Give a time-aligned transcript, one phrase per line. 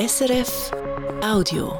[0.00, 0.72] SRF
[1.22, 1.78] Audio.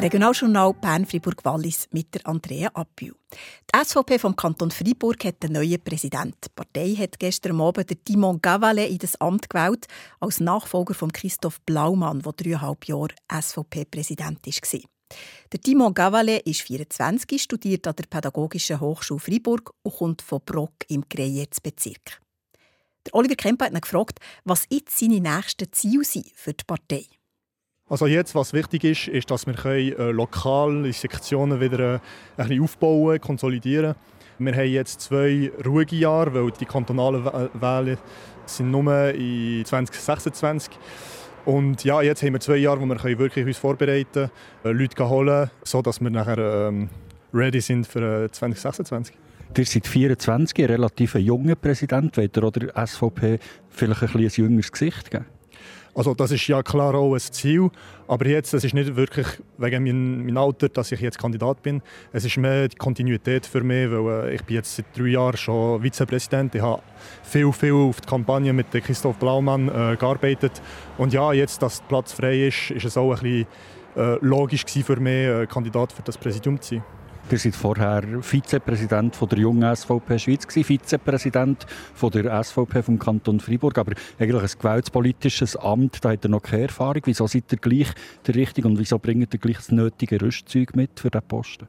[0.00, 3.12] Regionaljournal Bern-Fribourg-Wallis mit der Andrea Appiu.
[3.30, 6.38] Die SVP vom Kanton Fribourg hat einen neuen Präsidenten.
[6.42, 9.86] Die Partei hat gestern Abend den Timon Gavalet in das Amt gewählt,
[10.18, 14.80] als Nachfolger von Christoph Blaumann, der dreieinhalb Jahre SVP-Präsident war.
[15.52, 20.86] Der Timon Gavalet ist 24, studiert an der Pädagogischen Hochschule Fribourg und kommt von Brock
[20.88, 22.19] im Greyerz-Bezirk.
[23.12, 27.04] Oliver Kemper hat ihn gefragt, was jetzt seine nächsten Ziele sind für die Partei.
[27.88, 31.98] Also jetzt, was wichtig ist, ist, dass wir können, äh, lokal die Sektionen wieder äh,
[32.36, 33.96] ein bisschen aufbauen, konsolidieren.
[34.38, 37.24] Wir haben jetzt zwei ruhige Jahre, weil die kantonalen
[37.54, 37.98] Wahlen
[38.46, 40.78] sind nur in 2026.
[41.44, 44.30] Und ja, jetzt haben wir zwei Jahre, wo wir können wirklich uns vorbereiten
[44.62, 46.88] können, äh, Leute holen, sodass wir nachher ähm,
[47.34, 49.16] ready sind für äh, 2026.
[49.56, 52.16] Ihr seid 24, ein relativ junger Präsident.
[52.16, 55.26] Wollt ihr oder SVP vielleicht ein, ein jüngeres Gesicht geben?
[55.92, 57.68] Also das ist ja klar auch ein Ziel,
[58.06, 59.26] aber jetzt, es ist nicht wirklich
[59.58, 61.82] wegen meinem, meinem Alter, dass ich jetzt Kandidat bin.
[62.12, 65.36] Es ist mehr die Kontinuität für mich, weil äh, ich bin jetzt seit drei Jahren
[65.36, 66.54] schon Vizepräsident.
[66.54, 66.80] Ich habe
[67.24, 70.62] viel, viel auf die Kampagne mit Christoph Blaumann äh, gearbeitet
[70.96, 73.46] und ja, jetzt, dass der Platz frei ist, ist es auch ein bisschen
[73.96, 76.84] äh, logisch für mich, äh, Kandidat für das Präsidium zu sein.
[77.30, 81.64] Ihr seid vorher Vizepräsident von der jungen SVP Schweiz, Vizepräsident
[81.94, 86.42] von der SVP vom Kanton Freiburg, aber eigentlich ein gewaltspolitisches Amt, da hat ihr noch
[86.42, 87.02] keine Erfahrung.
[87.04, 87.92] Wieso seid ihr gleich
[88.26, 91.68] der Richtige und wieso bringt ihr gleich das nötige Rüstzeug mit für diesen Posten?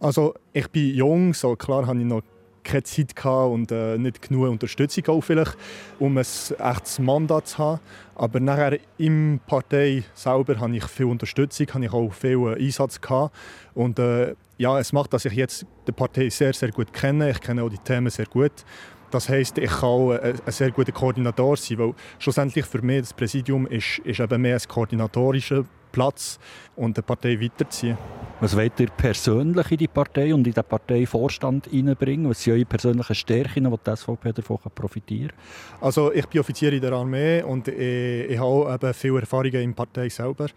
[0.00, 2.22] Also ich bin jung, so klar habe ich noch
[2.64, 5.56] keine Zeit und äh, nicht genug Unterstützung auch vielleicht,
[6.00, 7.80] um ein echtes Mandat zu haben.
[8.16, 13.00] Aber nachher im Partei selber habe ich viel Unterstützung, habe ich auch viel äh, Einsatz
[13.00, 13.34] gehabt.
[13.74, 17.30] Und äh, ja, es macht, dass ich jetzt die Partei sehr, sehr gut kenne.
[17.30, 18.52] Ich kenne auch die Themen sehr gut.
[19.10, 23.12] Das heißt, ich kann auch ein, sehr guter Koordinator sein, weil schlussendlich für mich das
[23.12, 26.38] Präsidium ist, ist eben mehr ein koordinatorischer Platz
[26.74, 27.96] und die Partei weiterziehen.
[28.40, 32.28] Was wollt ihr persönlich in die Partei und in den Parteivorstand hineinbringen?
[32.28, 35.86] Was sind eure persönlichen Stärken, die die SVP davon profitieren kann?
[35.86, 39.70] Also ich bin Offizier in der Armee und ich, ich habe eben viele Erfahrungen in
[39.70, 40.48] der Partei selber.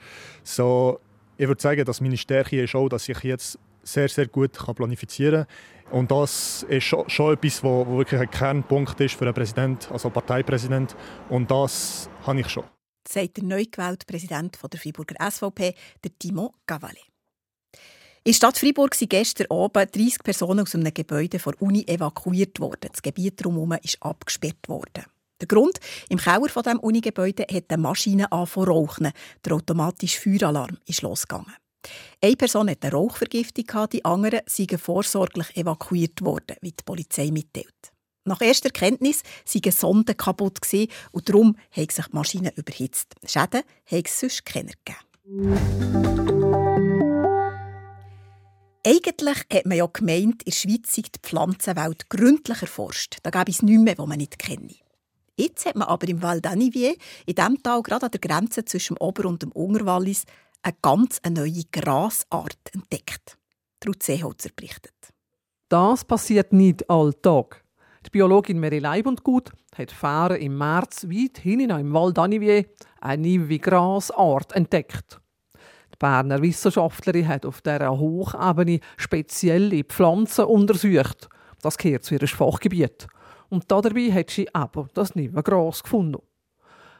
[0.44, 1.00] So,
[1.38, 5.46] ich würde sagen, dass meine Stärke ist auch, dass ich jetzt sehr, sehr gut planifizieren
[5.46, 6.00] kann.
[6.00, 10.10] Und das ist schon, schon etwas, was wirklich ein Kernpunkt ist für einen Präsident, also
[10.10, 10.96] Parteipräsident.
[11.30, 12.64] Und das habe ich schon.
[13.08, 15.74] Sagt der neu gewählte Präsident der Freiburger SVP,
[16.04, 17.10] der Timo Gavalet.
[18.24, 22.60] In der Stadt Freiburg sind gestern Abend 30 Personen aus einem Gebäude der Uni evakuiert
[22.60, 22.90] worden.
[22.92, 25.06] Das Gebiet drumherum ist abgesperrt worden.
[25.40, 25.80] Der Grund?
[26.10, 29.12] Im Keller von dem Unigebäude hat eine Maschine angefangen rauchen.
[29.46, 31.56] Der automatische Feueralarm ist losgegangen.
[32.22, 37.92] Eine Person hatte eine Rauchvergiftung, die anderen sind vorsorglich evakuiert worden, wie die Polizei mitteilt.
[38.26, 40.60] Nach erster Kenntnis waren Sonden kaputt
[41.12, 43.16] und darum hat sich die Maschine überhitzt.
[43.26, 45.10] Schäden hat es sonst keiner gegeben.
[48.86, 53.18] Eigentlich hat man ja gemeint, in der Schweiz sei die Pflanzenwelt gründlich erforscht.
[53.24, 54.76] Da gäbe es nichts mehr, was man nicht kenne.
[55.36, 58.96] Jetzt hat man aber im Val d'Anivier, in diesem Tal gerade an der Grenze zwischen
[58.96, 60.26] dem Ober- und dem Unterwallis,
[60.62, 63.38] eine ganz neue Grasart entdeckt.
[63.86, 64.94] Ruth Seeholzer berichtet.
[65.70, 67.64] Das passiert nicht alltag.
[68.06, 72.66] Die Biologin Mary Leibundgut hat Fähren im März weit hinein im Val d'Anivier
[73.02, 75.20] eine neue Grasart entdeckt.
[75.94, 81.30] Die Berner Wissenschaftlerin hat auf dieser Hochebene spezielle Pflanzen untersucht.
[81.62, 83.08] Das gehört zu ihrem Fachgebiet.
[83.50, 86.22] Und dabei hat sie eben das neue Gras gefunden.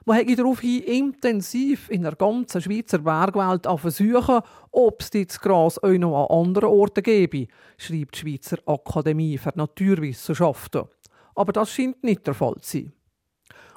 [0.06, 5.90] Man hat daraufhin intensiv in der ganzen Schweizer Bergwelt versuchen, ob es dieses Gras auch
[5.90, 10.86] noch an anderen Orten gäbe, schreibt die Schweizer Akademie für Naturwissenschaften.
[11.36, 12.94] Aber das scheint nicht der Fall zu sein.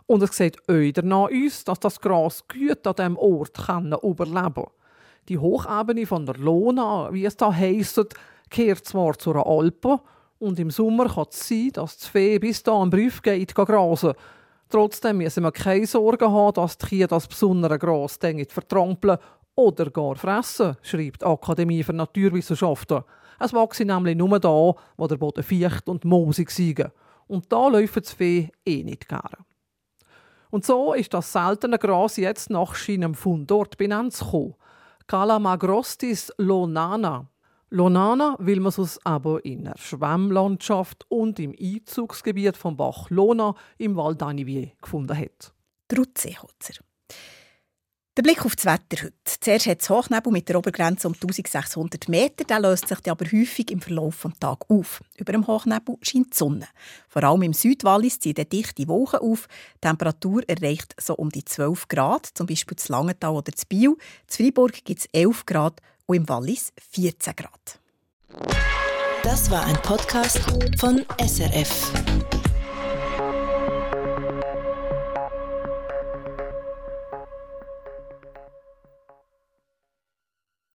[0.06, 3.58] Und es sieht öder nach uns, dass das Gras gut an diesem Ort
[4.02, 4.66] überleben kann.
[5.28, 8.14] Die Hochebene von der Lona, wie es da heisst,
[8.50, 10.00] kehrt zwar zur Alpe
[10.38, 14.14] und im Sommer kann es sein, dass das Fee bis da am Brief geht grasen.
[14.72, 19.18] Trotzdem müssen wir keine Sorgen haben, dass die Kühe das besondere Gras vertrampeln
[19.54, 23.02] oder gar fressen, schreibt die Akademie für Naturwissenschaften.
[23.38, 26.90] Es wächst nämlich nur da, wo der Boden feucht und moosig siegen.
[27.26, 29.44] Und da läuft das Fee eh nicht gerne.
[30.48, 34.54] Und so ist das seltene Gras jetzt nach seinem Fundort benannt gekommen.
[35.06, 37.26] Calamagrostis lonana.
[37.72, 43.96] Lonana will man es aber in der Schwemmlandschaft und im Einzugsgebiet vom Bach Lona im
[43.96, 45.54] Val d'Anivier gefunden hat.
[45.88, 46.74] Trutzeholzer.
[48.14, 49.14] Der Blick auf das Wetter heute.
[49.24, 52.44] Zuerst hat es Hochnebel mit der Obergrenze um 1600 Meter.
[52.44, 55.00] Der löst sich aber häufig im Verlauf des Tages auf.
[55.16, 56.68] Über dem Hochnebel scheint die Sonne.
[57.08, 59.48] Vor allem im Südwallis ziehen dichte Wolken auf.
[59.76, 63.96] Die Temperatur erreicht so um die 12 Grad, zum Beispiel zu Langenthal oder zu Biel.
[64.26, 65.80] Zu Freiburg gibt es 11 Grad
[66.12, 67.80] und im Wallis 14 Grad.
[69.22, 70.40] Das war ein Podcast
[70.78, 72.11] von SRF.